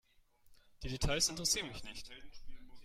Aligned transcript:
Die 0.81 0.89
Details 0.89 1.29
interessieren 1.29 1.67
mich 1.67 1.83
nicht. 1.83 2.09